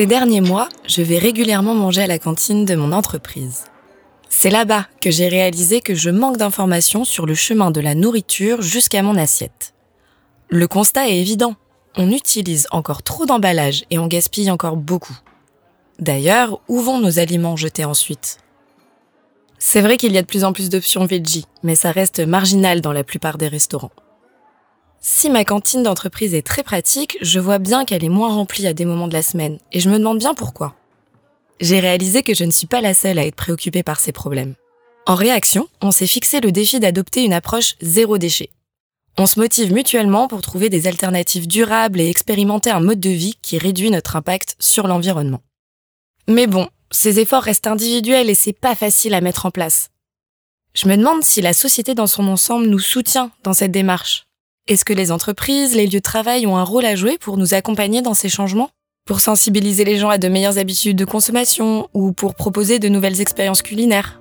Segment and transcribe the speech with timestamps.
[0.00, 3.64] Ces derniers mois, je vais régulièrement manger à la cantine de mon entreprise.
[4.30, 8.62] C'est là-bas que j'ai réalisé que je manque d'informations sur le chemin de la nourriture
[8.62, 9.74] jusqu'à mon assiette.
[10.48, 11.54] Le constat est évident.
[11.98, 15.18] On utilise encore trop d'emballages et on gaspille encore beaucoup.
[15.98, 18.38] D'ailleurs, où vont nos aliments jetés ensuite?
[19.58, 22.80] C'est vrai qu'il y a de plus en plus d'options veggie, mais ça reste marginal
[22.80, 23.92] dans la plupart des restaurants.
[25.02, 28.74] Si ma cantine d'entreprise est très pratique, je vois bien qu'elle est moins remplie à
[28.74, 30.74] des moments de la semaine, et je me demande bien pourquoi.
[31.58, 34.54] J'ai réalisé que je ne suis pas la seule à être préoccupée par ces problèmes.
[35.06, 38.50] En réaction, on s'est fixé le défi d'adopter une approche zéro déchet.
[39.16, 43.38] On se motive mutuellement pour trouver des alternatives durables et expérimenter un mode de vie
[43.40, 45.42] qui réduit notre impact sur l'environnement.
[46.28, 49.88] Mais bon, ces efforts restent individuels et c'est pas facile à mettre en place.
[50.74, 54.26] Je me demande si la société dans son ensemble nous soutient dans cette démarche.
[54.70, 57.54] Est-ce que les entreprises, les lieux de travail ont un rôle à jouer pour nous
[57.54, 58.70] accompagner dans ces changements?
[59.04, 63.20] Pour sensibiliser les gens à de meilleures habitudes de consommation ou pour proposer de nouvelles
[63.20, 64.20] expériences culinaires?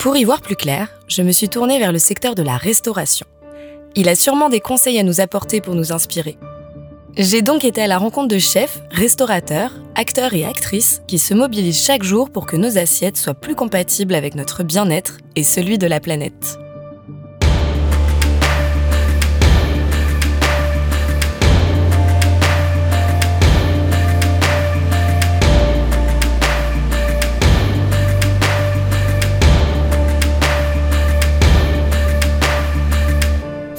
[0.00, 3.28] Pour y voir plus clair, je me suis tournée vers le secteur de la restauration.
[3.94, 6.36] Il a sûrement des conseils à nous apporter pour nous inspirer.
[7.16, 11.80] J'ai donc été à la rencontre de chefs, restaurateurs, acteurs et actrices qui se mobilisent
[11.80, 15.86] chaque jour pour que nos assiettes soient plus compatibles avec notre bien-être et celui de
[15.86, 16.58] la planète.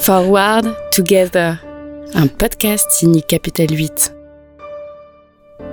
[0.03, 1.63] Forward Together,
[2.15, 4.15] un podcast signé Capital 8.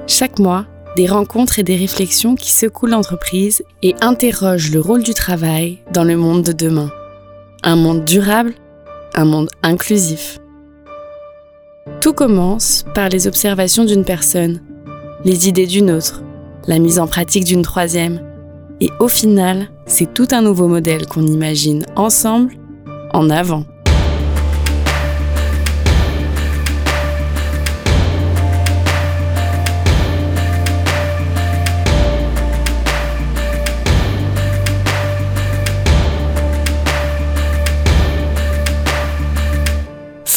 [0.07, 5.15] Chaque mois, des rencontres et des réflexions qui secouent l'entreprise et interrogent le rôle du
[5.15, 6.91] travail dans le monde de demain.
[7.63, 8.53] Un monde durable,
[9.15, 10.39] un monde inclusif.
[12.03, 14.61] Tout commence par les observations d'une personne,
[15.25, 16.23] les idées d'une autre,
[16.67, 18.21] la mise en pratique d'une troisième.
[18.83, 22.53] Et au final, c'est tout un nouveau modèle qu'on imagine ensemble,
[23.15, 23.65] en avant.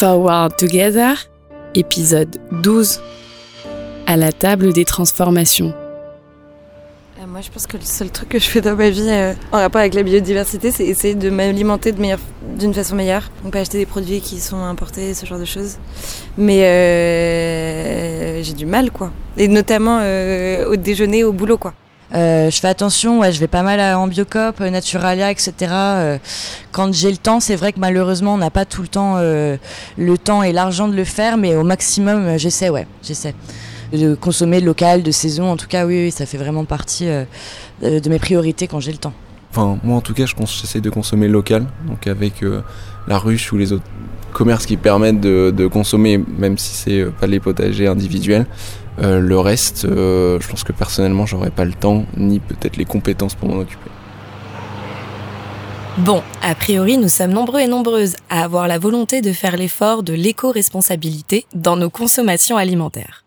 [0.02, 1.14] Forward Together,
[1.76, 3.00] épisode 12,
[4.08, 5.72] à la table des transformations.
[7.20, 9.32] Euh, moi, je pense que le seul truc que je fais dans ma vie euh,
[9.52, 13.30] en rapport avec la biodiversité, c'est essayer de m'alimenter d'une façon meilleure.
[13.44, 15.78] Donc, pas acheter des produits qui sont importés, ce genre de choses.
[16.36, 19.12] Mais euh, j'ai du mal, quoi.
[19.36, 19.98] Et notamment
[20.66, 21.74] au déjeuner, au boulot, quoi.
[22.14, 25.52] Euh, je fais attention, ouais, je vais pas mal en Biocop, euh, Naturalia, etc.
[25.70, 26.18] Euh,
[26.70, 30.16] quand j'ai le temps, c'est vrai que malheureusement, on n'a pas tout le temps le
[30.18, 33.34] temps et l'argent de le faire, mais au maximum, j'essaie, ouais, j'essaie
[33.92, 35.50] de consommer local, de saison.
[35.50, 37.06] En tout cas, oui, ça fait vraiment partie
[37.82, 39.12] de mes priorités quand j'ai le temps.
[39.50, 42.42] Enfin, moi en tout cas, j'essaie de consommer local, donc avec
[43.06, 43.84] la ruche ou les autres
[44.32, 48.46] commerces qui permettent de, consommer, même si c'est pas les potagers individuels.
[48.98, 52.84] Euh, le reste, euh, je pense que personnellement, j'aurais pas le temps ni peut-être les
[52.84, 53.90] compétences pour m'en occuper.
[55.98, 60.02] Bon, a priori, nous sommes nombreux et nombreuses à avoir la volonté de faire l'effort
[60.02, 63.24] de l'éco-responsabilité dans nos consommations alimentaires.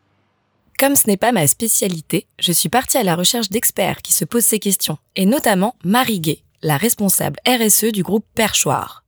[0.79, 4.25] Comme ce n'est pas ma spécialité, je suis partie à la recherche d'experts qui se
[4.25, 9.04] posent ces questions, et notamment Marie Gay, la responsable RSE du groupe Perchoir.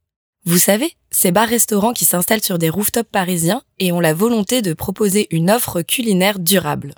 [0.48, 4.72] Vous savez, ces bars-restaurants qui s'installent sur des rooftops parisiens et ont la volonté de
[4.72, 6.94] proposer une offre culinaire durable.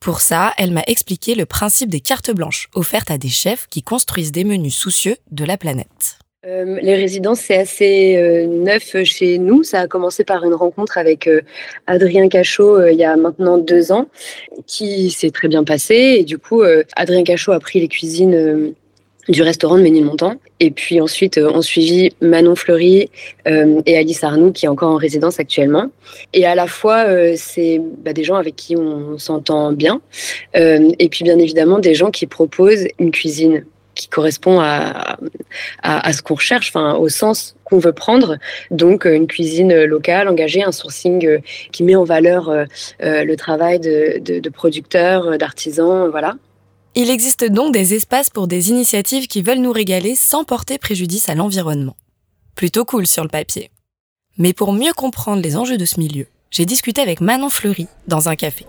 [0.00, 3.82] Pour ça, elle m'a expliqué le principe des cartes blanches offertes à des chefs qui
[3.82, 6.20] construisent des menus soucieux de la planète.
[6.46, 9.64] Euh, les résidences, c'est assez euh, neuf chez nous.
[9.64, 11.40] Ça a commencé par une rencontre avec euh,
[11.88, 14.06] Adrien Cachot il y a maintenant deux ans,
[14.68, 15.96] qui s'est très bien passé.
[16.20, 16.62] Et du coup,
[16.94, 18.72] Adrien Cachot a pris les cuisines
[19.28, 20.34] du restaurant de Ménilmontant.
[20.60, 23.10] Et puis ensuite, euh, on suivit Manon Fleury
[23.46, 25.90] euh, et Alice Arnoux, qui est encore en résidence actuellement.
[26.32, 30.00] Et à la fois, euh, c'est bah, des gens avec qui on s'entend bien.
[30.54, 35.18] et puis, bien évidemment, des gens qui proposent une cuisine qui correspond à,
[35.84, 38.38] à, ce qu'on recherche, enfin, au sens qu'on veut prendre.
[38.72, 41.38] Donc, une cuisine locale, engagée, un sourcing
[41.70, 42.52] qui met en valeur
[43.00, 46.34] le travail de, de, de producteurs, d'artisans, voilà.
[46.96, 51.28] Il existe donc des espaces pour des initiatives qui veulent nous régaler sans porter préjudice
[51.28, 51.96] à l'environnement.
[52.54, 53.72] Plutôt cool sur le papier.
[54.38, 58.28] Mais pour mieux comprendre les enjeux de ce milieu, j'ai discuté avec Manon Fleury dans
[58.28, 58.64] un café.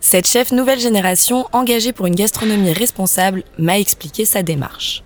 [0.00, 5.04] Cette chef nouvelle génération engagée pour une gastronomie responsable m'a expliqué sa démarche.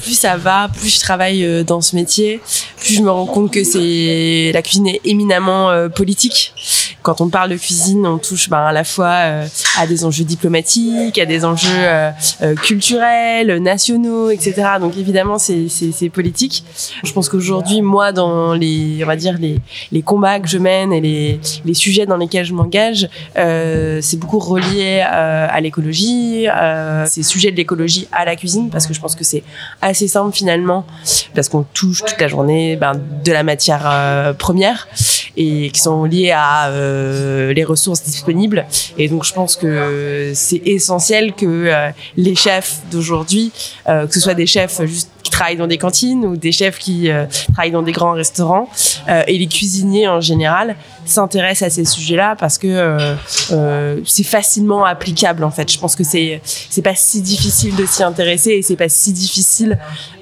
[0.00, 2.40] Plus ça va, plus je travaille euh, dans ce métier,
[2.78, 6.54] plus je me rends compte que c'est la cuisine est éminemment euh, politique.
[7.02, 9.46] Quand on parle de cuisine, on touche ben, à la fois euh,
[9.78, 11.68] à des enjeux diplomatiques, à des enjeux
[12.62, 14.54] culturels, nationaux, etc.
[14.80, 16.64] Donc évidemment, c'est politique.
[17.04, 19.58] Je pense qu'aujourd'hui, moi, dans les, on va dire les,
[19.92, 24.38] les combats que je mène et les, les sujets dans lesquels je m'engage, c'est beaucoup
[24.38, 26.46] relié à l'écologie,
[27.06, 29.42] ces sujets de l'écologie à la cuisine, parce que je pense que c'est
[29.88, 30.84] assez simple finalement,
[31.34, 32.92] parce qu'on touche toute la journée ben,
[33.24, 34.88] de la matière euh, première
[35.36, 38.66] et qui sont liées à euh, les ressources disponibles.
[38.98, 43.52] Et donc je pense que c'est essentiel que euh, les chefs d'aujourd'hui,
[43.86, 44.80] que ce soit des chefs
[45.22, 47.10] qui travaillent dans des cantines ou des chefs qui
[47.52, 48.68] travaillent dans des grands restaurants
[49.26, 50.76] et les cuisiniers en général
[51.08, 53.16] s'intéressent à ces sujets-là parce que
[54.04, 55.70] c'est facilement applicable en fait.
[55.70, 59.12] Je pense que c'est c'est pas si difficile de s'y intéresser et c'est pas si
[59.12, 59.78] difficile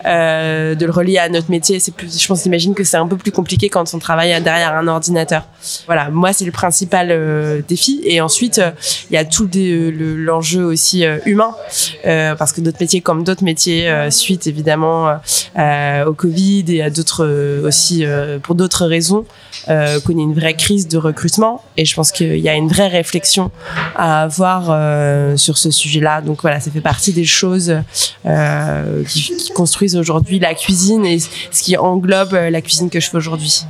[0.06, 1.80] euh, de le relier à notre métier.
[1.80, 5.48] Je pense, j'imagine que c'est un peu plus compliqué quand on travaille derrière un ordinateur.
[5.86, 8.00] Voilà, moi c'est le principal euh, défi.
[8.04, 8.70] Et ensuite, euh,
[9.10, 11.54] il y a tout l'enjeu aussi humain,
[12.04, 15.16] parce que d'autres métiers, comme d'autres métiers, suite évidemment
[16.06, 18.04] au Covid et à d'autres aussi
[18.42, 19.24] pour d'autres raisons,
[19.68, 21.62] euh, connaît une vraie crise de recrutement.
[21.76, 23.50] Et je pense qu'il y a une vraie réflexion
[23.96, 26.20] à avoir sur ce sujet-là.
[26.20, 27.74] Donc voilà, ça fait partie des choses
[28.24, 33.10] qui, qui construisent aujourd'hui la cuisine et ce qui englobe euh, la cuisine que je
[33.10, 33.64] fais aujourd'hui.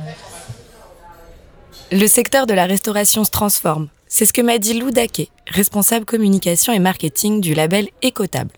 [1.91, 3.87] Le secteur de la restauration se transforme.
[4.07, 8.51] C'est ce que m'a dit Lou Daquet, responsable communication et marketing du label Écotable.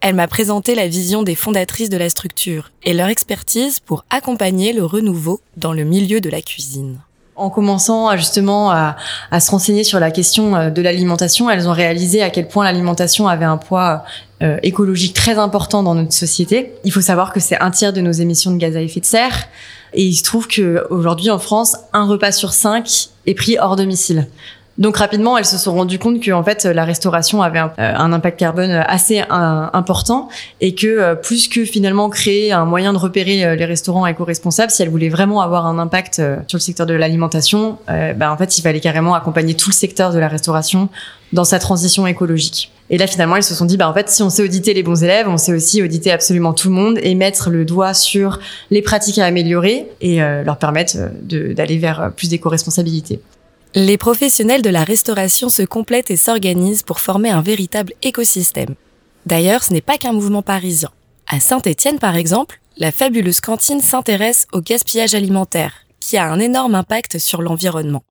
[0.00, 4.72] Elle m'a présenté la vision des fondatrices de la structure et leur expertise pour accompagner
[4.72, 7.00] le renouveau dans le milieu de la cuisine.
[7.38, 8.96] En commençant justement à,
[9.40, 13.28] se renseigner sur la question euh, de l'alimentation, elles ont réalisé à quel point l'alimentation
[13.28, 14.02] avait un poids
[14.42, 16.72] euh, écologique très important dans notre société.
[16.84, 19.06] Il faut savoir que c'est un tiers de nos émissions de gaz à effet de
[19.06, 19.48] serre.
[19.94, 23.76] Et il se trouve que aujourd'hui en France, un repas sur cinq est pris hors
[23.76, 24.26] domicile.
[24.78, 27.96] Donc rapidement, elles se sont rendues compte que en fait la restauration avait un, euh,
[27.96, 30.28] impact carbone assez important
[30.60, 34.70] et que euh, plus que finalement créer un moyen de repérer euh, les restaurants éco-responsables,
[34.70, 38.56] si elles voulaient vraiment avoir un impact sur le secteur de l'alimentation, ben en fait
[38.58, 40.88] il fallait carrément accompagner tout le secteur de la restauration
[41.32, 42.70] dans sa transition écologique.
[42.90, 44.82] Et là, finalement, ils se sont dit, bah, en fait, si on sait auditer les
[44.82, 48.38] bons élèves, on sait aussi auditer absolument tout le monde et mettre le doigt sur
[48.70, 53.20] les pratiques à améliorer et leur permettre d'aller vers plus d'éco-responsabilité.
[53.80, 58.74] Les professionnels de la restauration se complètent et s'organisent pour former un véritable écosystème.
[59.24, 60.90] D'ailleurs, ce n'est pas qu'un mouvement parisien.
[61.28, 66.74] À Saint-Étienne, par exemple, la fabuleuse cantine s'intéresse au gaspillage alimentaire, qui a un énorme
[66.74, 68.02] impact sur l'environnement.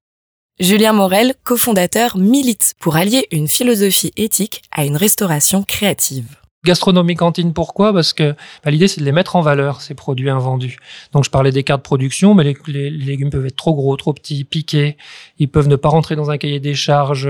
[0.62, 6.38] Julien Morel, cofondateur, milite pour allier une philosophie éthique à une restauration créative.
[6.66, 7.94] Gastronomie cantine, pourquoi?
[7.94, 8.34] Parce que
[8.66, 10.78] bah, l'idée, c'est de les mettre en valeur, ces produits invendus.
[11.14, 14.12] Donc, je parlais des cartes de production, mais les, légumes peuvent être trop gros, trop
[14.12, 14.98] petits, piqués.
[15.38, 17.30] Ils peuvent ne pas rentrer dans un cahier des charges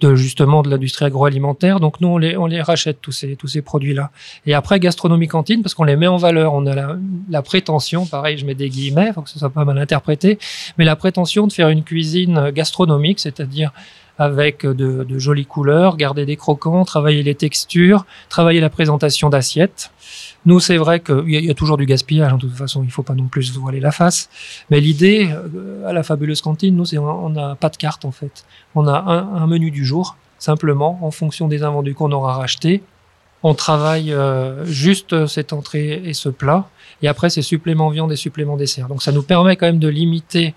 [0.00, 1.78] de justement de l'industrie agroalimentaire.
[1.78, 4.10] Donc, nous, on les, on les rachète, tous ces, tous ces produits-là.
[4.44, 6.52] Et après, gastronomie cantine, parce qu'on les met en valeur.
[6.52, 6.96] On a la,
[7.30, 10.38] la prétention, pareil, je mets des guillemets, faut que ce soit pas mal interprété,
[10.78, 13.72] mais la prétention de faire une cuisine gastronomique, c'est-à-dire
[14.18, 19.90] avec de, de, jolies couleurs, garder des croquants, travailler les textures, travailler la présentation d'assiettes.
[20.46, 23.02] Nous, c'est vrai qu'il y, y, a toujours du gaspillage, en toute façon, il faut
[23.02, 24.28] pas non plus voiler la face.
[24.70, 28.12] Mais l'idée, euh, à la fabuleuse cantine, nous, c'est on n'a pas de carte, en
[28.12, 28.44] fait.
[28.74, 32.82] On a un, un, menu du jour, simplement, en fonction des invendus qu'on aura rachetés.
[33.42, 36.68] On travaille euh, juste cette entrée et ce plat.
[37.02, 38.88] Et après, c'est supplément viande et supplément dessert.
[38.88, 40.54] Donc, ça nous permet quand même de limiter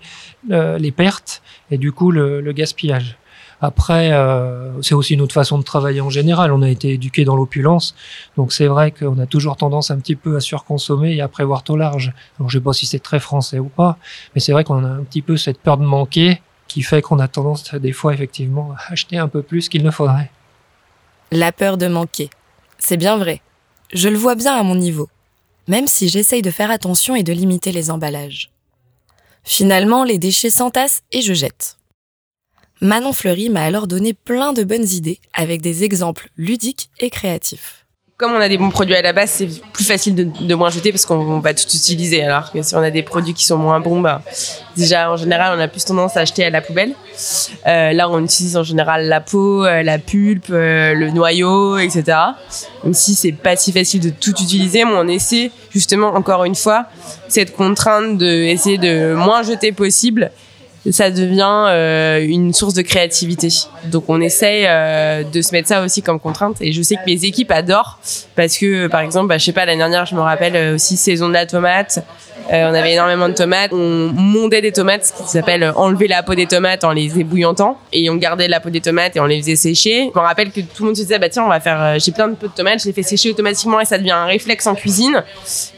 [0.50, 3.18] euh, les pertes et du coup le, le gaspillage.
[3.60, 6.52] Après, euh, c'est aussi une autre façon de travailler en général.
[6.52, 7.94] On a été éduqué dans l'opulence,
[8.36, 11.64] donc c'est vrai qu'on a toujours tendance un petit peu à surconsommer et à prévoir
[11.64, 12.12] trop large.
[12.38, 13.98] Alors je sais pas si c'est très français ou pas,
[14.34, 17.18] mais c'est vrai qu'on a un petit peu cette peur de manquer qui fait qu'on
[17.18, 20.30] a tendance des fois effectivement à acheter un peu plus qu'il ne faudrait.
[21.32, 22.30] La peur de manquer.
[22.78, 23.42] C'est bien vrai.
[23.92, 25.08] Je le vois bien à mon niveau,
[25.66, 28.50] même si j'essaye de faire attention et de limiter les emballages.
[29.42, 31.78] Finalement, les déchets s'entassent et je jette.
[32.80, 37.84] Manon Fleury m'a alors donné plein de bonnes idées avec des exemples ludiques et créatifs.
[38.16, 40.90] Comme on a des bons produits à la base, c'est plus facile de, moins jeter
[40.90, 42.22] parce qu'on va tout utiliser.
[42.24, 44.22] Alors que si on a des produits qui sont moins bons, bah,
[44.76, 46.94] déjà en général, on a plus tendance à acheter à la poubelle.
[47.66, 52.18] Euh, là, on utilise en général la peau, euh, la pulpe, euh, le noyau, etc.
[52.82, 56.86] Même si c'est pas si facile de tout utiliser, on essaie justement encore une fois
[57.28, 60.32] cette contrainte de essayer de moins jeter possible
[60.92, 63.48] ça devient euh, une source de créativité.
[63.84, 66.56] Donc on essaye euh, de se mettre ça aussi comme contrainte.
[66.60, 67.98] Et je sais que mes équipes adorent
[68.36, 70.96] parce que, par exemple, bah, je sais pas, l'année dernière, je me rappelle euh, aussi
[70.96, 72.00] saison de la tomate.
[72.50, 73.72] on avait énormément de tomates.
[73.72, 77.78] On mondait des tomates, ce qui s'appelle enlever la peau des tomates en les ébouillantant.
[77.92, 80.10] Et on gardait la peau des tomates et on les faisait sécher.
[80.14, 82.12] Je me rappelle que tout le monde se disait, bah tiens, on va faire, j'ai
[82.12, 84.66] plein de peau de tomates, je les fais sécher automatiquement et ça devient un réflexe
[84.66, 85.22] en cuisine.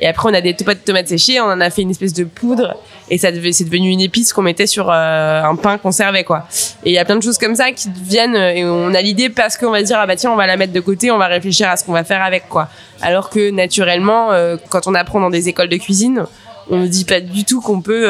[0.01, 2.13] Et après, on a des pots de tomates séchées, on en a fait une espèce
[2.13, 2.77] de poudre
[3.11, 6.47] et ça c'est devenu une épice qu'on mettait sur euh, un pain qu'on servait quoi.
[6.85, 9.03] Et il y a plein de choses comme ça qui viennent euh, et on a
[9.03, 11.19] l'idée parce qu'on va dire ah bah tiens on va la mettre de côté, on
[11.19, 12.69] va réfléchir à ce qu'on va faire avec quoi.
[13.03, 16.25] Alors que naturellement euh, quand on apprend dans des écoles de cuisine,
[16.73, 18.09] on ne dit pas du tout qu'on peut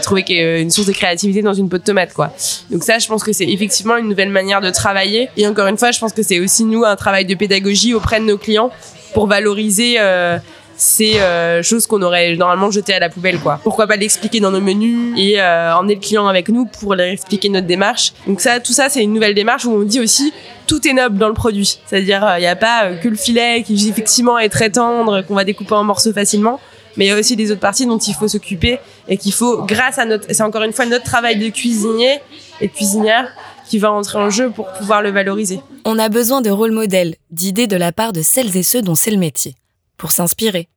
[0.00, 2.32] trouver une source de créativité dans une peau de tomate quoi.
[2.70, 5.76] Donc ça je pense que c'est effectivement une nouvelle manière de travailler et encore une
[5.76, 8.70] fois je pense que c'est aussi nous un travail de pédagogie auprès de nos clients
[9.14, 10.38] pour valoriser euh,
[10.76, 13.60] c'est euh, chose qu'on aurait normalement jeté à la poubelle quoi.
[13.62, 17.06] Pourquoi pas l'expliquer dans nos menus et euh, emmener le client avec nous pour leur
[17.06, 18.12] expliquer notre démarche.
[18.26, 20.32] Donc ça tout ça c'est une nouvelle démarche où on dit aussi
[20.66, 21.78] tout est noble dans le produit.
[21.86, 25.22] C'est-à-dire il euh, n'y a pas euh, que le filet qui effectivement est très tendre
[25.22, 26.60] qu'on va découper en morceaux facilement,
[26.96, 28.78] mais il y a aussi des autres parties dont il faut s'occuper
[29.08, 32.20] et qu'il faut grâce à notre c'est encore une fois notre travail de cuisinier
[32.60, 33.28] et de cuisinière
[33.68, 35.60] qui va entrer en jeu pour pouvoir le valoriser.
[35.84, 38.94] On a besoin de rôle modèles, d'idées de la part de celles et ceux dont
[38.94, 39.54] c'est le métier
[39.96, 40.68] pour s'inspirer.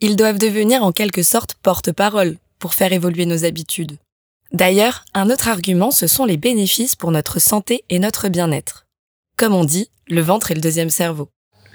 [0.00, 3.98] Ils doivent devenir en quelque sorte porte-parole pour faire évoluer nos habitudes.
[4.52, 8.86] D'ailleurs, un autre argument, ce sont les bénéfices pour notre santé et notre bien-être.
[9.36, 11.28] Comme on dit, le ventre est le deuxième cerveau.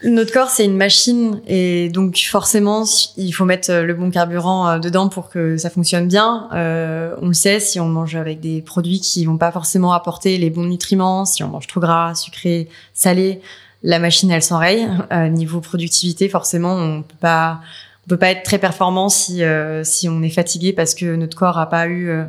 [0.04, 2.84] Notre corps, c'est une machine et donc forcément,
[3.18, 6.50] il faut mettre le bon carburant euh, dedans pour que ça fonctionne bien.
[6.54, 10.38] Euh, on le sait, si on mange avec des produits qui vont pas forcément apporter
[10.38, 13.42] les bons nutriments, si on mange trop gras, sucré, salé,
[13.84, 14.88] la machine elle s'enraye.
[15.12, 17.62] Euh, niveau productivité, forcément, on peut pas
[18.08, 21.36] on peut pas être très performant si euh, si on est fatigué parce que notre
[21.36, 22.24] corps a pas eu euh,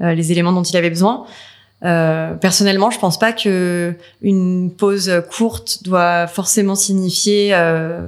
[0.00, 1.26] euh, les éléments dont il avait besoin.
[1.80, 7.54] personnellement, je pense pas que une pause courte doit forcément signifier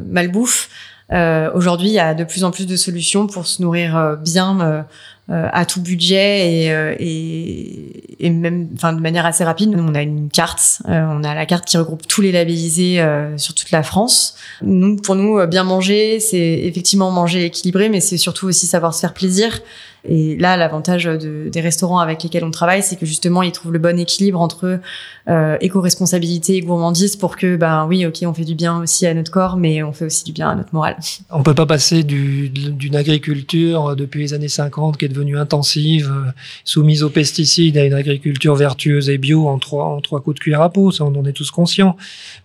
[0.06, 0.68] malbouffe.
[1.10, 4.82] Aujourd'hui, il y a de plus en plus de solutions pour se nourrir bien euh,
[5.30, 9.70] à tout budget et, euh, et, et, même enfin de manière assez rapide.
[9.70, 13.04] Nous, on a une carte, euh, on a la carte qui regroupe tous les labellisés
[13.36, 14.36] sur toute la France.
[14.62, 19.00] Nous, pour nous, bien manger, c'est effectivement manger équilibré, mais c'est surtout aussi savoir se
[19.00, 19.60] faire plaisir.
[20.08, 23.72] Et là, l'avantage de, des restaurants avec lesquels on travaille, c'est que justement, ils trouvent
[23.72, 24.80] le bon équilibre entre
[25.28, 29.14] euh, éco-responsabilité et gourmandise pour que, ben oui, ok, on fait du bien aussi à
[29.14, 30.96] notre corps, mais on fait aussi du bien à notre morale.
[31.30, 36.30] On peut pas passer d'une agriculture depuis les années 50 qui est devenue intensive, euh,
[36.64, 40.40] soumise aux pesticides, à une agriculture vertueuse et bio en trois, en trois coups de
[40.40, 41.96] cuillère à peau, ça on en est tous conscients.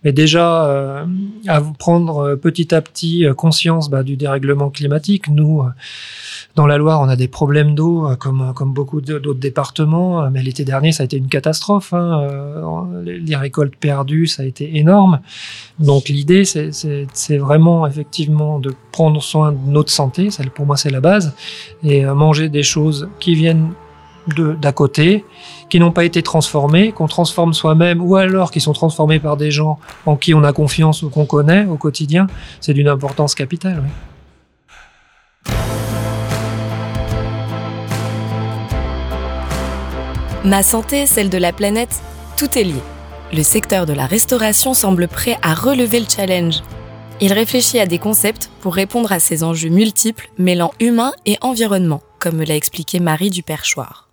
[0.02, 1.04] Mais déjà, euh,
[1.46, 5.62] à prendre euh, petit à petit conscience bah, du dérèglement climatique, nous
[6.54, 10.28] dans la Loire, on a des problèmes d'eau, euh, comme, comme beaucoup d'autres départements, euh,
[10.30, 11.92] mais l'été dernier, ça a été une catastrophe.
[11.92, 12.22] Hein.
[12.22, 15.20] Euh, les récoltes perdues, ça a été énorme.
[15.80, 21.00] Donc l'idée, c'est vraiment effectivement de prendre soin de notre santé, pour moi c'est la
[21.00, 21.34] base,
[21.82, 23.72] et manger des choses qui viennent
[24.36, 25.24] d'à côté,
[25.68, 29.50] qui n'ont pas été transformées, qu'on transforme soi-même, ou alors qui sont transformées par des
[29.50, 32.26] gens en qui on a confiance ou qu'on connaît au quotidien,
[32.60, 33.82] c'est d'une importance capitale.
[40.44, 42.02] Ma santé, celle de la planète,
[42.36, 42.82] tout est lié.
[43.32, 46.62] Le secteur de la restauration semble prêt à relever le challenge.
[47.22, 52.02] Il réfléchit à des concepts pour répondre à ces enjeux multiples mêlant humain et environnement,
[52.24, 54.08] comme me l'a expliqué Marie Duperchoir.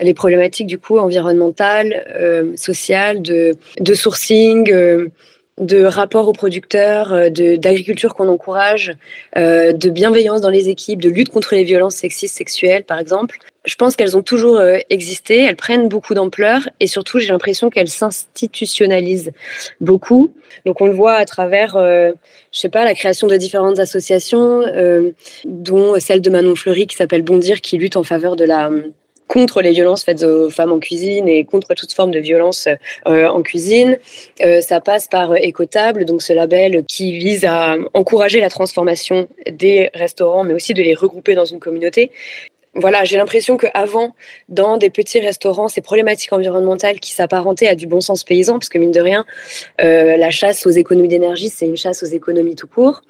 [0.00, 5.10] Les problématiques du coup environnementales, euh, sociales, de, de sourcing, euh,
[5.58, 8.92] de rapport aux producteurs, euh, d'agriculture qu'on encourage,
[9.38, 13.38] euh, de bienveillance dans les équipes, de lutte contre les violences sexistes, sexuelles, par exemple.
[13.64, 17.70] Je pense qu'elles ont toujours euh, existé, elles prennent beaucoup d'ampleur et surtout j'ai l'impression
[17.70, 19.32] qu'elles s'institutionnalisent
[19.80, 20.34] beaucoup.
[20.66, 22.14] Donc on le voit à travers, je
[22.52, 24.62] sais pas, la création de différentes associations,
[25.44, 28.70] dont celle de Manon Fleury qui s'appelle Bondir, qui lutte en faveur de la
[29.28, 32.68] contre les violences faites aux femmes en cuisine et contre toute forme de violence
[33.06, 33.98] euh, en cuisine.
[34.42, 39.90] Euh, ça passe par Écotable, donc ce label qui vise à encourager la transformation des
[39.94, 42.10] restaurants, mais aussi de les regrouper dans une communauté
[42.76, 44.14] voilà, j'ai l'impression qu'avant,
[44.48, 48.68] dans des petits restaurants, ces problématiques environnementales qui s'apparentaient à du bon sens paysan, parce
[48.68, 49.24] que mine de rien,
[49.80, 53.02] euh, la chasse aux économies d'énergie, c'est une chasse aux économies tout court.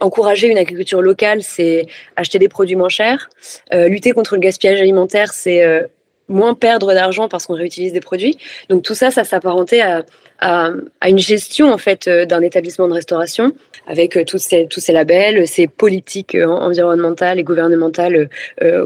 [0.00, 1.86] Encourager une agriculture locale, c'est
[2.16, 3.30] acheter des produits moins chers.
[3.72, 5.86] Euh, lutter contre le gaspillage alimentaire, c'est euh,
[6.28, 8.38] moins perdre d'argent parce qu'on réutilise des produits.
[8.68, 10.04] Donc tout ça, ça s'apparentait à,
[10.42, 13.52] à, une gestion en fait euh, d'un établissement de restauration
[13.86, 18.28] avec euh, tous ces, tous ces labels, ces politiques euh, environnementales et gouvernementales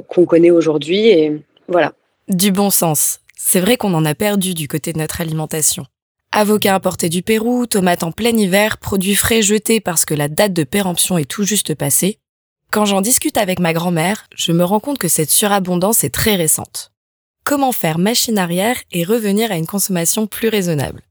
[0.08, 1.08] qu'on connaît aujourd'hui.
[1.08, 1.92] Et voilà.
[2.28, 3.20] Du bon sens.
[3.36, 5.86] C'est vrai qu'on en a perdu du côté de notre alimentation.
[6.32, 10.52] Avocats importés du Pérou, tomates en plein hiver, produits frais jetés parce que la date
[10.52, 12.18] de péremption est tout juste passée.
[12.70, 16.34] Quand j'en discute avec ma grand-mère, je me rends compte que cette surabondance est très
[16.34, 16.92] récente.
[17.44, 21.05] Comment faire machine arrière et revenir à une consommation plus raisonnable?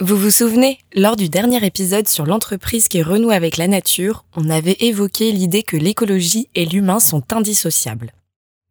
[0.00, 4.48] Vous vous souvenez, lors du dernier épisode sur l'entreprise qui renoue avec la nature, on
[4.48, 8.14] avait évoqué l'idée que l'écologie et l'humain sont indissociables.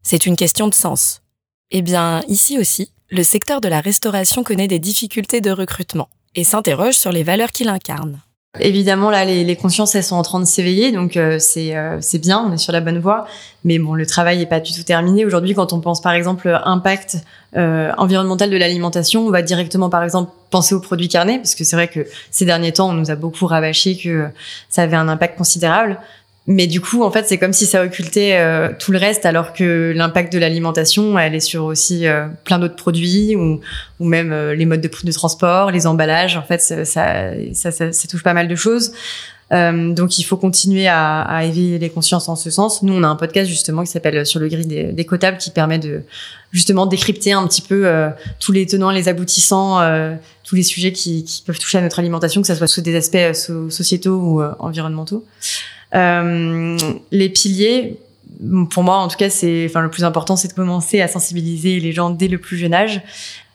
[0.01, 1.21] C'est une question de sens.
[1.69, 6.43] Eh bien, ici aussi, le secteur de la restauration connaît des difficultés de recrutement et
[6.43, 8.19] s'interroge sur les valeurs qu'il incarne.
[8.59, 12.19] Évidemment, là, les, consciences, elles sont en train de s'éveiller, donc euh, c'est euh, c'est
[12.19, 13.25] bien, on est sur la bonne voie.
[13.63, 15.23] Mais bon, le travail n'est pas du tout terminé.
[15.23, 17.19] Aujourd'hui, quand on pense par exemple impact
[17.55, 21.63] euh, environnemental de l'alimentation, on va directement par exemple penser aux produits carnés, parce que
[21.63, 24.27] c'est vrai que ces derniers temps, on nous a beaucoup rabâché que
[24.67, 25.97] ça avait un impact considérable.
[26.47, 29.53] Mais du coup, en fait, c'est comme si ça occultait euh, tout le reste, alors
[29.53, 33.59] que l'impact de l'alimentation, elle est sur aussi euh, plein d'autres produits ou,
[33.99, 36.37] ou même euh, les modes de, de, transport, les emballages.
[36.37, 38.91] En fait, ça, ça, ça, ça touche pas mal de choses.
[39.51, 42.83] Donc, il faut continuer à, à, éveiller les consciences en ce sens.
[42.83, 45.51] Nous, on a un podcast justement qui s'appelle Sur le gris des, des cotables, qui
[45.51, 46.03] permet de
[46.51, 47.85] justement décrypter un petit peu
[48.39, 49.79] tous les tenants, les aboutissants,
[50.43, 52.95] tous les sujets qui, qui, peuvent toucher à notre alimentation, que ce soit sous des
[52.95, 53.33] aspects
[53.69, 55.25] sociétaux ou environnementaux.
[55.93, 56.77] Euh,
[57.11, 57.97] les piliers,
[58.69, 61.79] pour moi en tout cas, c'est, enfin le plus important, c'est de commencer à sensibiliser
[61.79, 63.01] les gens dès le plus jeune âge.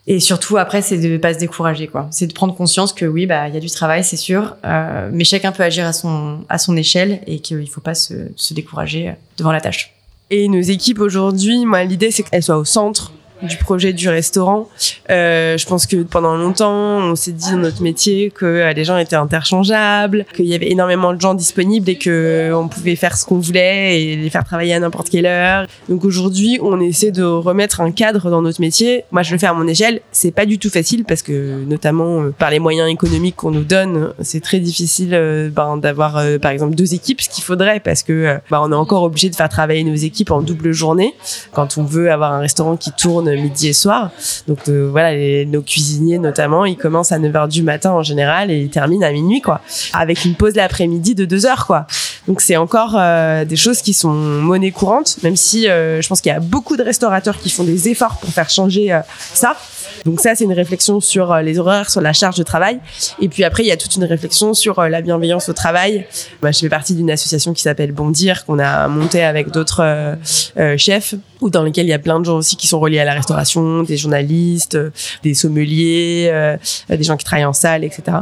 [0.09, 2.07] Et surtout après, c'est de pas se décourager, quoi.
[2.11, 5.09] C'est de prendre conscience que oui, bah il y a du travail, c'est sûr, euh,
[5.11, 8.53] mais chacun peut agir à son à son échelle et qu'il faut pas se, se
[8.53, 9.93] décourager devant la tâche.
[10.29, 14.69] Et nos équipes aujourd'hui, moi l'idée c'est qu'elles soient au centre du projet du restaurant.
[15.09, 18.83] Euh, je pense que pendant longtemps, on s'est dit dans notre métier que euh, les
[18.83, 22.95] gens étaient interchangeables, qu'il y avait énormément de gens disponibles et que euh, on pouvait
[22.95, 25.67] faire ce qu'on voulait et les faire travailler à n'importe quelle heure.
[25.89, 29.03] Donc aujourd'hui, on essaie de remettre un cadre dans notre métier.
[29.11, 30.01] Moi, je le fais à mon échelle.
[30.11, 33.63] C'est pas du tout facile parce que, notamment euh, par les moyens économiques qu'on nous
[33.63, 38.37] donne, c'est très difficile ben, d'avoir, par exemple, deux équipes, ce qu'il faudrait parce que
[38.49, 41.13] ben, on est encore obligé de faire travailler nos équipes en double journée
[41.51, 42.91] quand on veut avoir un restaurant qui
[43.35, 44.11] midi et soir.
[44.47, 48.59] Donc euh, voilà, nos cuisiniers notamment, ils commencent à 9h du matin en général et
[48.59, 49.61] ils terminent à minuit quoi,
[49.93, 51.87] avec une pause l'après-midi de 2 heures quoi.
[52.27, 56.21] Donc c'est encore euh, des choses qui sont monnaie courante, même si euh, je pense
[56.21, 58.97] qu'il y a beaucoup de restaurateurs qui font des efforts pour faire changer
[59.33, 59.55] ça.
[60.05, 62.79] Donc ça, c'est une réflexion sur les horaires, sur la charge de travail.
[63.19, 66.05] Et puis après, il y a toute une réflexion sur la bienveillance au travail.
[66.41, 70.15] Moi, je fais partie d'une association qui s'appelle Bondir, qu'on a montée avec d'autres
[70.77, 73.05] chefs, ou dans lesquels il y a plein de gens aussi qui sont reliés à
[73.05, 74.91] la restauration, des journalistes, euh,
[75.23, 76.57] des sommeliers, euh,
[76.89, 78.17] des gens qui travaillent en salle, etc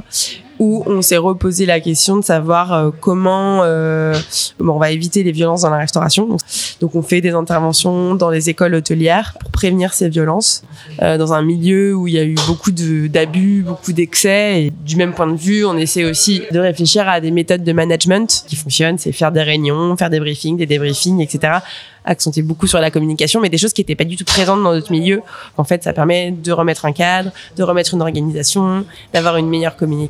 [0.59, 4.15] où on s'est reposé la question de savoir euh, comment euh,
[4.59, 6.37] bon, on va éviter les violences dans la restauration.
[6.79, 10.63] Donc, on fait des interventions dans les écoles hôtelières pour prévenir ces violences
[11.01, 14.63] euh, dans un milieu où il y a eu beaucoup d'abus, beaucoup d'excès.
[14.63, 17.73] Et du même point de vue, on essaie aussi de réfléchir à des méthodes de
[17.73, 21.59] management qui fonctionnent, c'est faire des réunions, faire des briefings, des débriefings, etc
[22.05, 24.73] accentuer beaucoup sur la communication, mais des choses qui n'étaient pas du tout présentes dans
[24.73, 25.21] notre milieu.
[25.57, 29.75] En fait, ça permet de remettre un cadre, de remettre une organisation, d'avoir une meilleure
[29.75, 30.05] communication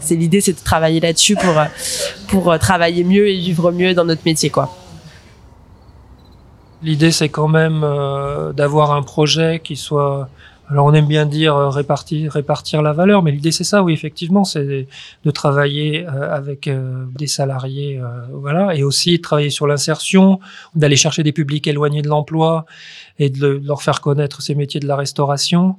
[0.00, 1.54] c'est l'idée, c'est de travailler là-dessus pour
[2.28, 4.74] pour euh, travailler mieux et vivre mieux dans notre métier, quoi.
[6.82, 10.28] L'idée, c'est quand même euh, d'avoir un projet qui soit
[10.68, 13.92] alors on aime bien dire euh, répartir, répartir la valeur, mais l'idée c'est ça, oui
[13.92, 14.86] effectivement, c'est
[15.24, 16.68] de travailler avec
[17.18, 18.00] des salariés,
[18.32, 20.40] voilà, et aussi travailler sur l'insertion,
[20.74, 22.66] d'aller chercher des publics éloignés de l'emploi
[23.18, 25.76] et de, leur faire connaître ces métiers de la restauration.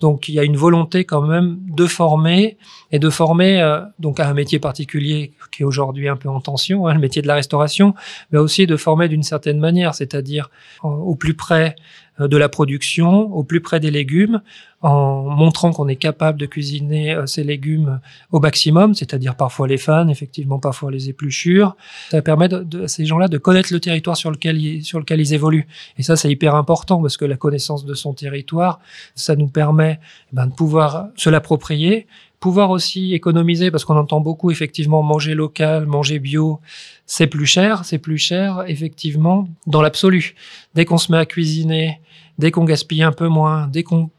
[0.00, 2.58] Donc il y a une volonté quand même de former
[2.92, 6.40] et de former euh, donc à un métier particulier qui est aujourd'hui un peu en
[6.40, 7.94] tension, hein, le métier de la restauration,
[8.30, 10.50] mais aussi de former d'une certaine manière, c'est-à-dire
[10.82, 14.40] au plus près euh, de la production, au plus près des légumes,
[14.82, 17.98] en montrant qu'on est capable de cuisiner euh, ces légumes
[18.30, 21.76] au maximum, c'est-à-dire parfois les fans, effectivement parfois les épluchures.
[22.10, 25.20] Ça permet de, à ces gens-là de connaître le territoire sur lequel ils, sur lequel
[25.20, 25.66] ils évoluent.
[25.98, 28.80] Et ça, c'est hyper important parce que la connaissance de son territoire,
[29.14, 29.98] ça nous permet
[30.32, 32.06] eh ben, de pouvoir se l'approprier,
[32.46, 36.60] pouvoir aussi économiser parce qu'on entend beaucoup effectivement manger local, manger bio,
[37.06, 40.34] c'est plus cher, c'est plus cher effectivement dans l'absolu.
[40.74, 42.00] Dès qu'on se met à cuisiner
[42.38, 44.10] Dès qu'on gaspille un peu moins, dès qu'on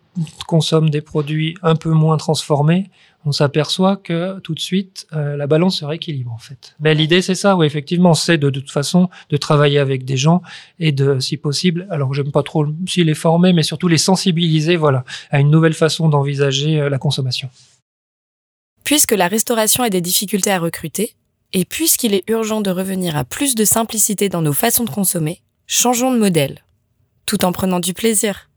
[0.47, 2.89] consomme des produits un peu moins transformés,
[3.25, 6.75] on s'aperçoit que tout de suite euh, la balance se rééquilibre en fait.
[6.79, 10.41] Mais l'idée c'est ça, oui effectivement, c'est de, toute façon de travailler avec des gens
[10.79, 14.75] et de, si possible, alors j'aime pas trop si les former, mais surtout les sensibiliser,
[14.77, 17.49] voilà, à une nouvelle façon d'envisager euh, la consommation.
[18.88, 21.13] Puisque la restauration a des difficultés à recruter,
[21.52, 25.41] et puisqu'il est urgent de revenir à plus de simplicité dans nos façons de consommer,
[25.65, 26.63] changeons de modèle
[27.26, 28.50] tout en prenant du plaisir.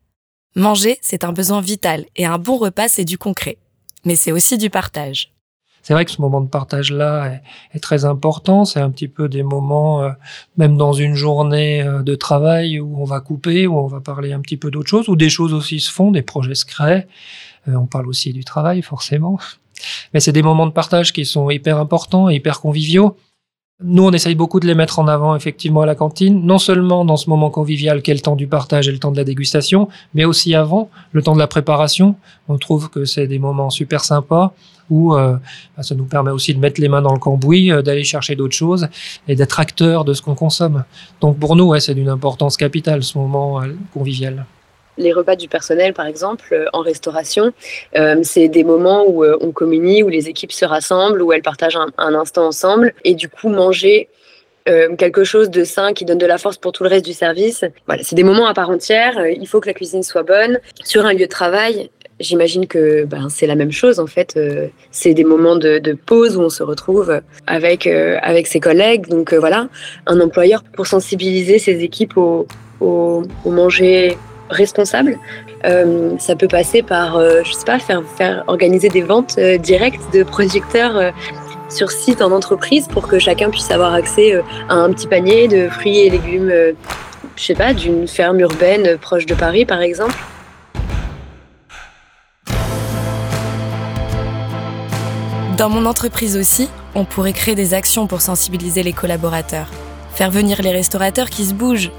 [0.55, 3.59] Manger, c'est un besoin vital et un bon repas, c'est du concret.
[4.05, 5.33] Mais c'est aussi du partage.
[5.83, 7.41] C'est vrai que ce moment de partage-là
[7.75, 8.65] est, très important.
[8.65, 10.11] C'est un petit peu des moments, euh,
[10.57, 14.33] même dans une journée euh, de travail, où on va couper, où on va parler
[14.33, 17.09] un petit peu d'autre chose, où des choses aussi se font, des projets se créent.
[17.67, 19.41] Euh, on parle aussi du travail, forcément.
[20.15, 23.17] Mais c'est des moments de partage qui sont hyper importants, hyper conviviaux.
[23.83, 27.07] Nous, on essaye beaucoup de les mettre en avant effectivement à la cantine, non seulement
[27.07, 29.89] dans ce moment convivial qu'est le temps du partage et le temps de la dégustation,
[30.13, 32.15] mais aussi avant, le temps de la préparation.
[32.49, 34.53] On trouve que c'est des moments super sympas
[34.91, 35.37] où euh,
[35.77, 38.37] bah, ça nous permet aussi de mettre les mains dans le cambouis, euh, d'aller chercher
[38.37, 38.89] d'autres choses
[39.29, 40.85] et d'être acteur de ce qu'on consomme.
[41.23, 44.45] Donc pour nous, c'est d'une importance capitale ce moment euh, convivial
[45.01, 47.53] les repas du personnel, par exemple, euh, en restauration,
[47.97, 51.43] euh, c'est des moments où euh, on communie, où les équipes se rassemblent, où elles
[51.43, 52.95] partagent un, instant ensemble.
[53.05, 54.09] Et du coup, manger
[54.99, 57.65] quelque chose de sain qui donne de la force pour tout le reste du service.
[57.87, 59.27] Voilà, c'est des moments à part entière.
[59.27, 60.61] Il faut que la cuisine soit bonne.
[60.85, 64.39] Sur un lieu de travail, j'imagine que ben, c'est la même chose en fait.
[64.93, 69.09] c'est des moments de, pause où on se retrouve avec, avec ses collègues.
[69.09, 69.69] Donc voilà,
[70.07, 72.47] un employeur pour sensibiliser ses équipes au,
[72.81, 74.17] au manger
[74.51, 75.19] responsable.
[75.65, 79.57] Euh, ça peut passer par, euh, je sais pas, faire, faire organiser des ventes euh,
[79.59, 81.13] directes de projecteurs
[81.69, 85.69] sur site en entreprise pour que chacun puisse avoir accès à un petit panier de
[85.69, 86.53] fruits et légumes,
[87.37, 90.17] je sais pas, d'une ferme urbaine proche de Paris par exemple.
[95.57, 99.69] Dans mon entreprise aussi, on pourrait créer des actions pour sensibiliser les collaborateurs,
[100.15, 101.93] faire venir les restaurateurs qui se bougent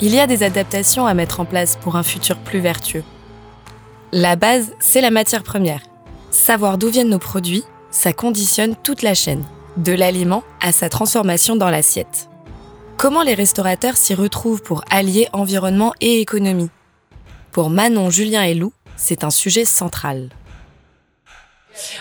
[0.00, 3.04] il y a des adaptations à mettre en place pour un futur plus vertueux.
[4.12, 5.80] La base, c'est la matière première.
[6.30, 9.44] Savoir d'où viennent nos produits, ça conditionne toute la chaîne,
[9.76, 12.28] de l'aliment à sa transformation dans l'assiette.
[12.96, 16.70] Comment les restaurateurs s'y retrouvent pour allier environnement et économie?
[17.52, 20.30] Pour Manon, Julien et Lou, c'est un sujet central.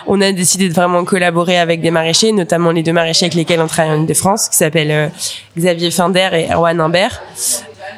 [0.05, 3.59] On a décidé de vraiment collaborer avec des maraîchers, notamment les deux maraîchers avec lesquels
[3.59, 5.09] on travaille en Ile-de-France, qui s'appellent euh,
[5.57, 7.21] Xavier Finder et Erwan Imbert.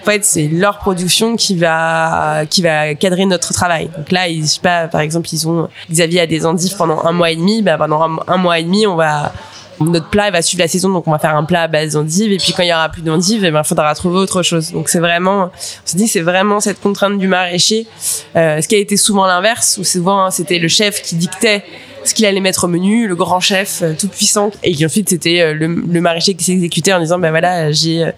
[0.06, 3.90] Fait, c'est leur production qui va qui va cadrer notre travail.
[3.98, 7.12] Donc là, je sais pas, par exemple, ils ont Xavier a des endives pendant un
[7.12, 7.64] mois et demi.
[7.64, 9.34] Bah, pendant un, mois et demi, on va
[9.80, 12.32] notre plat va suivre la saison, donc on va faire un plat à base d'endives.
[12.32, 14.72] Et puis quand il y aura plus d'endives, il eh ben, faudra trouver autre chose.
[14.72, 17.88] Donc c'est vraiment, on se dit, c'est vraiment cette contrainte du maraîcher,
[18.36, 21.64] euh, ce qui a été souvent l'inverse, où souvent hein, c'était le chef qui dictait
[22.04, 25.10] ce qu'il allait mettre au menu, le grand chef euh, tout puissant, et qui ensuite
[25.10, 28.12] c'était euh, le, le, maraîcher qui s'exécutait en disant ben voilà j'ai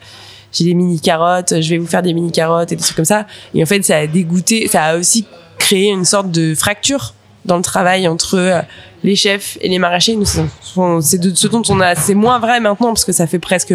[0.58, 3.06] j'ai des mini carottes, je vais vous faire des mini carottes et des trucs comme
[3.06, 3.28] ça.
[3.54, 5.26] Et en fait, ça a dégoûté, ça a aussi
[5.60, 7.14] créé une sorte de fracture
[7.46, 8.62] dans le travail entre euh,
[9.04, 10.18] les chefs et les maraîchers.
[10.26, 10.46] C'est
[11.02, 13.74] ce dont on c'est moins vrai maintenant parce que ça fait presque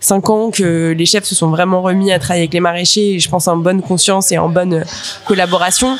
[0.00, 3.14] cinq ans que les chefs se sont vraiment remis à travailler avec les maraîchers.
[3.14, 4.84] Et je pense en bonne conscience et en bonne
[5.26, 5.96] collaboration.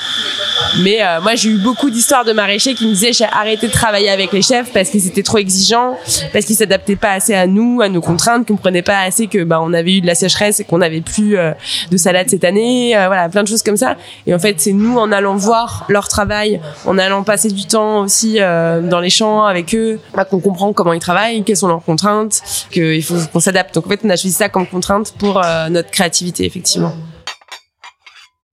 [0.82, 3.72] Mais euh, moi, j'ai eu beaucoup d'histoires de maraîchers qui me disaient j'ai arrêté de
[3.72, 5.96] travailler avec les chefs parce qu'ils étaient trop exigeants,
[6.32, 9.44] parce qu'ils s'adaptaient pas assez à nous, à nos contraintes, qu'on comprenaient pas assez que
[9.44, 11.52] bah on avait eu de la sécheresse et qu'on n'avait plus euh,
[11.90, 12.96] de salade cette année.
[12.96, 13.96] Euh, voilà, plein de choses comme ça.
[14.26, 18.02] Et en fait, c'est nous en allant voir leur travail, en allant passer du temps
[18.02, 18.38] aussi
[18.82, 19.98] dans les champs avec eux,
[20.30, 23.74] qu'on comprend comment ils travaillent, quelles sont leurs contraintes, qu'il faut qu'on s'adapte.
[23.74, 26.92] Donc en fait, on a choisi ça comme contrainte pour notre créativité, effectivement.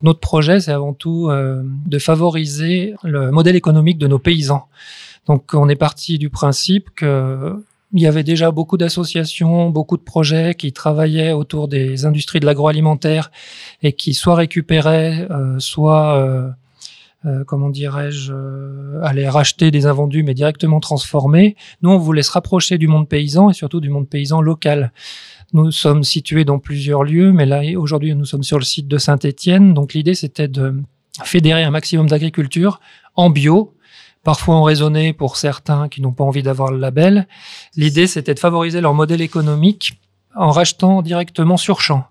[0.02, 4.68] Notre projet, c'est avant tout euh, de favoriser le modèle économique de nos paysans.
[5.28, 10.04] Donc, on est parti du principe que il y avait déjà beaucoup d'associations, beaucoup de
[10.04, 13.32] projets qui travaillaient autour des industries de l'agroalimentaire
[13.82, 16.50] et qui soit récupéraient, euh, soit, euh,
[17.26, 18.34] euh comment dirais-je,
[19.04, 21.56] allaient racheter des invendus mais directement transformés.
[21.82, 24.92] Nous, on voulait se rapprocher du monde paysan et surtout du monde paysan local.
[25.52, 28.98] Nous sommes situés dans plusieurs lieux, mais là, aujourd'hui, nous sommes sur le site de
[28.98, 29.74] Saint-Étienne.
[29.74, 30.82] Donc, l'idée, c'était de
[31.24, 32.80] fédérer un maximum d'agriculture
[33.16, 33.74] en bio,
[34.24, 37.28] parfois en raisonné pour certains qui n'ont pas envie d'avoir le label.
[37.76, 40.00] L'idée, c'était de favoriser leur modèle économique
[40.36, 42.06] en rachetant directement sur champ.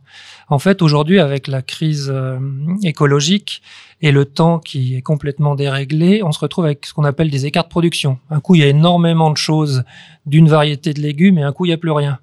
[0.50, 2.38] En fait, aujourd'hui, avec la crise euh,
[2.82, 3.60] écologique
[4.00, 7.44] et le temps qui est complètement déréglé, on se retrouve avec ce qu'on appelle des
[7.44, 8.18] écarts de production.
[8.30, 9.84] Un coup, il y a énormément de choses
[10.24, 12.18] d'une variété de légumes et un coup, il n'y a plus rien.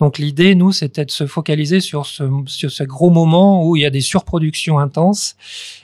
[0.00, 3.82] Donc l'idée, nous, c'était de se focaliser sur ce, sur ce gros moment où il
[3.82, 5.36] y a des surproductions intenses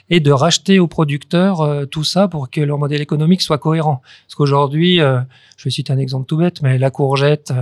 [0.09, 4.01] et de racheter aux producteurs euh, tout ça pour que leur modèle économique soit cohérent.
[4.25, 5.21] Parce qu'aujourd'hui, euh,
[5.55, 7.53] je vais citer un exemple tout bête, mais la courgette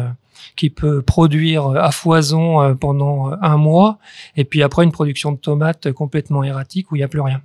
[0.56, 4.00] qui peut produire à foison pendant un mois,
[4.36, 7.42] et puis après une production de tomates complètement erratique où il n'y a plus rien.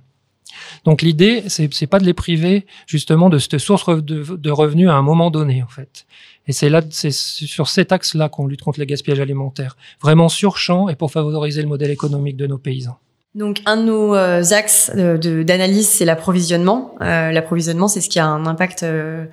[0.85, 4.89] Donc l'idée, c'est, c'est pas de les priver justement de cette source de, de revenus
[4.89, 6.05] à un moment donné, en fait.
[6.47, 9.77] Et c'est là, c'est sur cet axe-là qu'on lutte contre les gaspillages alimentaires.
[10.01, 12.99] Vraiment sur champ et pour favoriser le modèle économique de nos paysans.
[13.35, 16.93] Donc un de nos euh, axes d'analyse, c'est l'approvisionnement.
[17.01, 19.25] Euh, l'approvisionnement, c'est ce qui a un impact euh,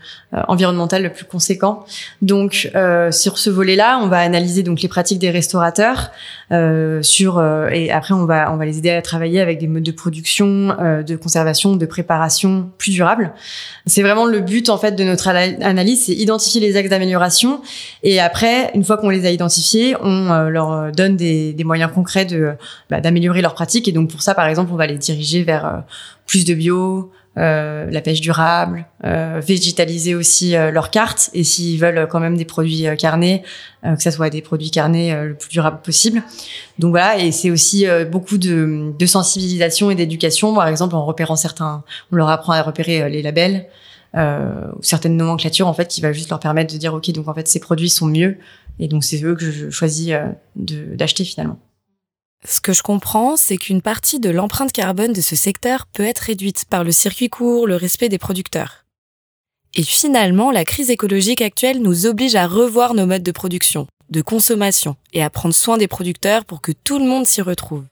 [0.48, 1.84] environnemental le plus conséquent.
[2.22, 2.70] Donc
[3.10, 6.12] sur ce volet-là, on va analyser donc les pratiques des restaurateurs
[7.02, 9.92] sur et après on va on va les aider à travailler avec des modes de
[9.92, 10.68] production,
[11.06, 13.32] de conservation, de préparation plus durables.
[13.86, 17.60] C'est vraiment le but en fait de notre analyse, c'est identifier les axes d'amélioration
[18.02, 22.24] et après une fois qu'on les a identifiés, on leur donne des, des moyens concrets
[22.24, 22.52] de
[22.88, 25.66] bah, d'améliorer leurs pratiques et donc pour ça, par exemple, on va les diriger vers
[25.66, 25.79] euh,
[26.24, 31.29] plus de bio, euh, la pêche durable, euh, végétaliser aussi leur carte.
[31.35, 33.42] Et s'ils veulent quand même des produits carnés,
[33.83, 36.22] que ça soit des produits carnés le plus durable possible.
[36.79, 40.55] Donc voilà, et c'est aussi beaucoup de, de, sensibilisation et d'éducation.
[40.55, 43.66] Par exemple, en repérant certains, on leur apprend à repérer les labels.
[44.16, 47.29] Euh, ou certaines nomenclatures en fait qui va juste leur permettre de dire ok donc
[47.29, 48.38] en fait ces produits sont mieux
[48.81, 50.12] et donc c'est eux que je choisis
[50.57, 51.61] d'acheter finalement.
[52.48, 56.20] Ce que je comprends, c'est qu'une partie de l'empreinte carbone de ce secteur peut être
[56.20, 58.87] réduite par le circuit court, le respect des producteurs.
[59.74, 64.22] Et finalement, la crise écologique actuelle nous oblige à revoir nos modes de production, de
[64.22, 67.85] consommation, et à prendre soin des producteurs pour que tout le monde s'y retrouve.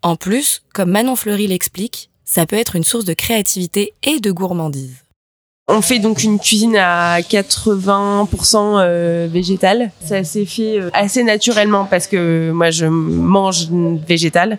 [0.00, 4.30] En plus, comme Manon Fleury l'explique, ça peut être une source de créativité et de
[4.30, 5.01] gourmandise.
[5.68, 9.92] On fait donc une cuisine à 80% euh, végétale.
[10.04, 14.58] Ça s'est fait euh, assez naturellement parce que moi je mange végétal.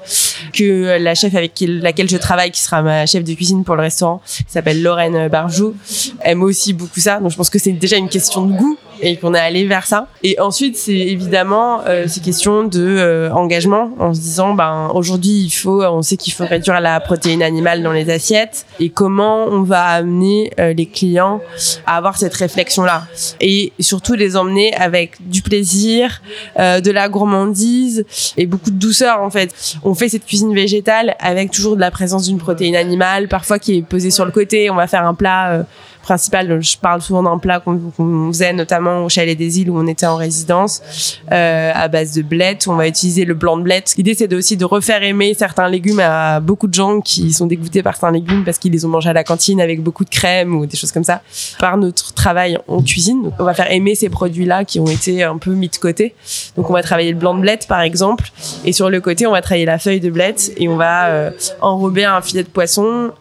[0.54, 3.82] Que la chef avec laquelle je travaille, qui sera ma chef de cuisine pour le
[3.82, 5.76] restaurant, s'appelle Lorraine Barjou,
[6.22, 7.20] aime aussi beaucoup ça.
[7.20, 9.86] Donc je pense que c'est déjà une question de goût et qu'on est allé vers
[9.86, 10.08] ça.
[10.24, 15.44] Et ensuite, c'est évidemment euh, ces questions de euh, engagement en se disant, ben aujourd'hui,
[15.46, 19.46] il faut, on sait qu'il faut réduire la protéine animale dans les assiettes et comment
[19.46, 21.42] on va amener euh, les clients
[21.86, 23.04] à avoir cette réflexion-là?
[23.42, 26.22] Et surtout les emmener avec du plaisir,
[26.60, 28.06] euh, de la gourmandise
[28.38, 29.54] et beaucoup de douceur en fait.
[29.84, 33.78] On fait cette cuisine végétale avec toujours de la présence d'une protéine animale, parfois qui
[33.78, 34.70] est posée sur le côté.
[34.70, 35.66] On va faire un plat
[36.04, 36.62] principal.
[36.62, 40.06] Je parle souvent d'un plat qu'on faisait notamment au Chalet des Îles où on était
[40.06, 42.68] en résidence euh, à base de blettes.
[42.68, 43.96] On va utiliser le blanc de blettes.
[43.98, 47.82] L'idée c'est aussi de refaire aimer certains légumes à beaucoup de gens qui sont dégoûtés
[47.82, 50.54] par certains légumes parce qu'ils les ont mangés à la cantine avec beaucoup de crème
[50.56, 51.22] ou des choses comme ça.
[51.58, 55.38] Par notre travail en cuisine, on va faire aimer ces produits-là qui ont été un
[55.38, 56.14] peu mis de côté.
[56.56, 58.26] Donc on va travailler le blanc de blettes par exemple
[58.66, 61.32] et sur le côté on va travailler la feuille de blette et on va euh,
[61.62, 63.12] enrober un filet de poisson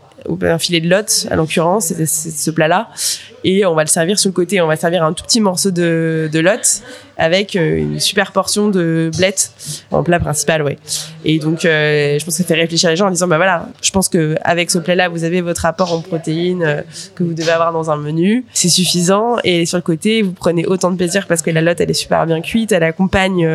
[0.43, 2.89] un filet de lot à l'occurrence c'est ce plat là
[3.45, 5.71] et on va le servir sur le côté on va servir un tout petit morceau
[5.71, 6.83] de, de lot
[7.17, 9.53] avec euh, une super portion de blettes
[9.91, 10.79] en plat principal, ouais.
[11.25, 13.69] Et donc, euh, je pense que ça fait réfléchir les gens en disant, bah voilà,
[13.81, 16.83] je pense que avec ce plat-là, vous avez votre apport en protéines euh,
[17.15, 19.37] que vous devez avoir dans un menu, c'est suffisant.
[19.45, 21.95] Et sur le côté, vous prenez autant de plaisir parce que la lotte, elle est
[21.95, 23.49] super bien cuite, elle accompagne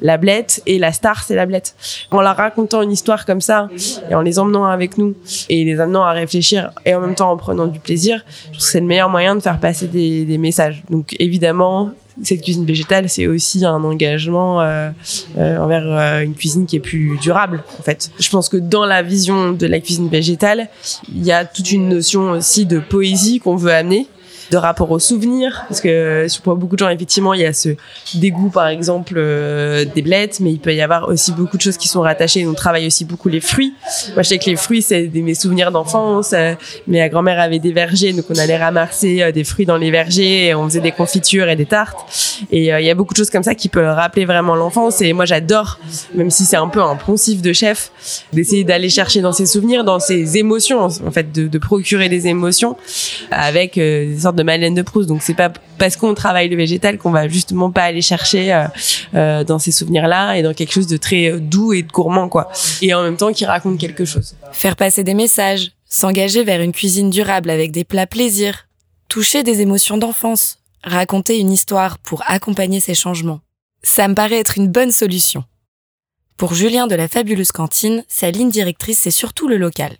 [0.00, 1.74] la blette et la star, c'est la blette.
[2.10, 3.68] En leur racontant une histoire comme ça
[4.10, 5.14] et en les emmenant avec nous
[5.48, 8.64] et les amenant à réfléchir et en même temps en prenant du plaisir, je trouve
[8.64, 10.82] que c'est le meilleur moyen de faire passer des, messages.
[10.90, 11.90] Donc évidemment,
[12.24, 14.90] cette cuisine végétale, c'est aussi un engagement euh,
[15.38, 18.10] euh, envers euh, une cuisine qui est plus durable, en fait.
[18.18, 20.68] Je pense que dans la vision de la cuisine végétale,
[21.14, 24.08] il y a toute une notion aussi de poésie qu'on veut amener
[24.50, 27.70] de rapport aux souvenirs parce que pour beaucoup de gens effectivement il y a ce
[28.14, 31.76] dégoût par exemple euh, des blettes mais il peut y avoir aussi beaucoup de choses
[31.76, 33.74] qui sont rattachées on travaille aussi beaucoup les fruits.
[34.14, 36.54] Moi je sais que les fruits c'est mes souvenirs d'enfance euh,
[36.86, 40.46] ma grand-mère avait des vergers donc on allait ramasser euh, des fruits dans les vergers
[40.46, 41.98] et on faisait des confitures et des tartes.
[42.50, 45.12] Et il y a beaucoup de choses comme ça qui peuvent rappeler vraiment l'enfance et
[45.12, 45.78] moi j'adore
[46.14, 47.90] même si c'est un peu un poncif de chef
[48.32, 52.76] d'essayer d'aller chercher dans ses souvenirs dans ses émotions en fait de, procurer des émotions
[53.30, 55.08] avec des de Madeleine de Proust.
[55.08, 58.66] Donc c'est pas parce qu'on travaille le végétal qu'on va justement pas aller chercher euh,
[59.14, 62.28] euh, dans ces souvenirs-là et dans quelque chose de très euh, doux et de gourmand
[62.28, 62.50] quoi.
[62.82, 64.36] Et en même temps qui raconte quelque chose.
[64.52, 68.68] Faire passer des messages, s'engager vers une cuisine durable avec des plats plaisir,
[69.08, 73.40] toucher des émotions d'enfance, raconter une histoire pour accompagner ces changements.
[73.82, 75.44] Ça me paraît être une bonne solution.
[76.36, 79.96] Pour Julien de la fabuleuse cantine, sa ligne directrice c'est surtout le local.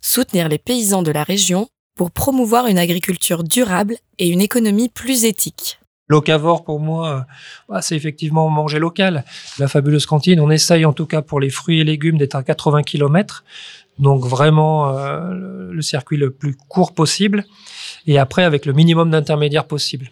[0.00, 5.24] Soutenir les paysans de la région pour promouvoir une agriculture durable et une économie plus
[5.24, 5.78] éthique.
[6.08, 7.20] Locavore, pour moi, euh,
[7.68, 9.24] bah, c'est effectivement manger local.
[9.58, 12.42] La fabuleuse cantine, on essaye en tout cas pour les fruits et légumes d'être à
[12.42, 13.44] 80 km.
[13.98, 17.44] Donc vraiment euh, le circuit le plus court possible.
[18.06, 20.10] Et après, avec le minimum d'intermédiaires possible.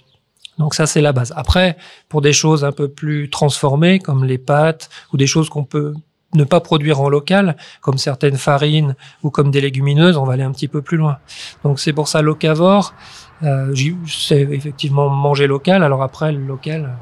[0.58, 1.32] Donc ça, c'est la base.
[1.36, 1.76] Après,
[2.08, 5.94] pour des choses un peu plus transformées, comme les pâtes, ou des choses qu'on peut
[6.34, 10.42] ne pas produire en local, comme certaines farines ou comme des légumineuses, on va aller
[10.42, 11.18] un petit peu plus loin.
[11.64, 12.94] Donc c'est pour ça locavore,
[13.42, 13.74] euh,
[14.06, 15.82] c'est effectivement manger local.
[15.82, 16.96] Alors après, le local,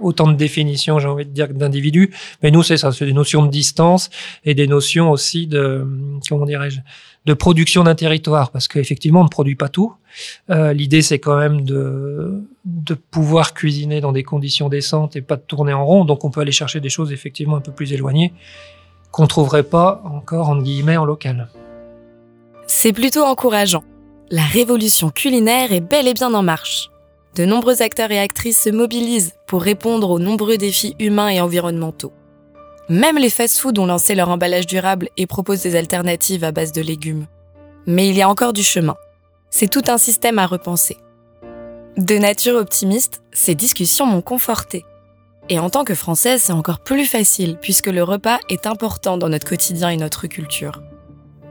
[0.00, 2.14] autant de définitions, j'ai envie de dire, d'individus.
[2.42, 4.10] Mais nous, c'est ça, c'est des notions de distance
[4.44, 5.86] et des notions aussi de,
[6.28, 6.80] comment dirais-je,
[7.24, 9.94] de production d'un territoire, parce qu'effectivement, on ne produit pas tout.
[10.50, 12.44] Euh, L'idée, c'est quand même de,
[13.10, 16.04] pouvoir cuisiner dans des conditions décentes et pas de tourner en rond.
[16.04, 18.32] Donc, on peut aller chercher des choses effectivement un peu plus éloignées
[19.10, 21.48] qu'on trouverait pas encore, en guillemets, en local.
[22.66, 23.84] C'est plutôt encourageant.
[24.30, 26.90] La révolution culinaire est bel et bien en marche.
[27.36, 32.12] De nombreux acteurs et actrices se mobilisent pour répondre aux nombreux défis humains et environnementaux.
[32.88, 36.82] Même les fast-foods ont lancé leur emballage durable et proposent des alternatives à base de
[36.82, 37.26] légumes.
[37.86, 38.96] Mais il y a encore du chemin.
[39.48, 40.98] C'est tout un système à repenser.
[41.96, 44.84] De nature optimiste, ces discussions m'ont confortée.
[45.48, 49.28] Et en tant que Française, c'est encore plus facile puisque le repas est important dans
[49.28, 50.82] notre quotidien et notre culture.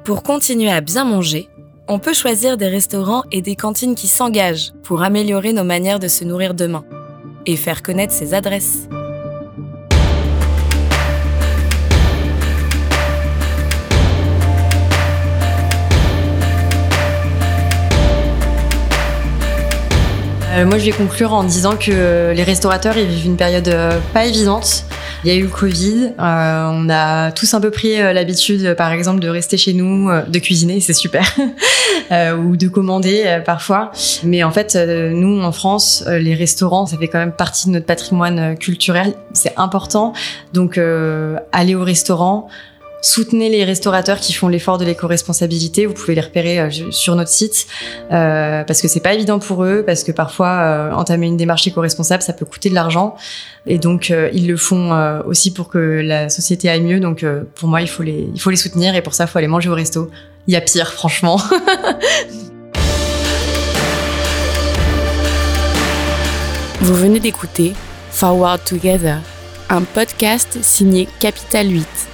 [0.04, 1.48] Pour continuer à bien manger,
[1.88, 6.08] on peut choisir des restaurants et des cantines qui s'engagent pour améliorer nos manières de
[6.08, 6.86] se nourrir demain
[7.46, 8.88] et faire connaître ses adresses.
[20.54, 24.00] Euh, moi, je vais conclure en disant que les restaurateurs ils vivent une période euh,
[24.13, 24.86] pas évidente.
[25.24, 28.92] Il y a eu le Covid, euh, on a tous un peu pris l'habitude, par
[28.92, 31.24] exemple, de rester chez nous, de cuisiner, c'est super,
[32.12, 33.92] ou de commander parfois.
[34.24, 37.86] Mais en fait, nous, en France, les restaurants, ça fait quand même partie de notre
[37.86, 40.12] patrimoine culturel, c'est important.
[40.52, 40.78] Donc,
[41.54, 42.50] aller au restaurant,
[43.04, 45.86] Soutenez les restaurateurs qui font l'effort de l'éco-responsabilité.
[45.86, 47.68] Vous pouvez les repérer euh, sur notre site
[48.13, 51.68] euh, parce que c'est pas évident pour eux, parce que parfois euh, entamer une démarche
[51.68, 53.18] éco-responsable, ça peut coûter de l'argent.
[53.68, 54.92] Et donc ils le font
[55.26, 57.02] aussi pour que la société aille mieux.
[57.02, 59.38] Donc pour moi, il faut les, il faut les soutenir et pour ça, il faut
[59.38, 60.10] aller manger au resto.
[60.48, 61.42] Il y a pire, franchement.
[66.80, 67.74] Vous venez d'écouter
[68.12, 69.20] Forward Together,
[69.70, 72.12] un podcast signé Capital 8.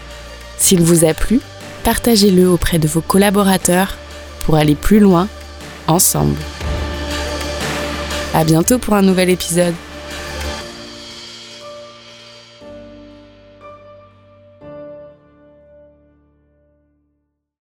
[0.59, 1.39] S'il vous a plu,
[1.83, 3.97] partagez-le auprès de vos collaborateurs
[4.45, 5.27] pour aller plus loin
[5.87, 6.37] ensemble.
[8.33, 9.73] À bientôt pour un nouvel épisode.